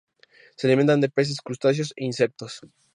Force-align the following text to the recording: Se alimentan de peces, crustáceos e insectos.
Se 0.57 0.65
alimentan 0.65 0.99
de 0.99 1.09
peces, 1.09 1.41
crustáceos 1.43 1.93
e 1.95 2.05
insectos. 2.05 2.61